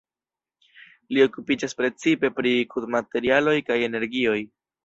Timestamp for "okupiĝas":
1.25-1.77